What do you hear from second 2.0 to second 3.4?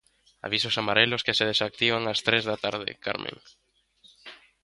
ás tres da tarde, Carmen.